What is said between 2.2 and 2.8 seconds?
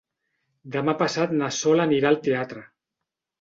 teatre.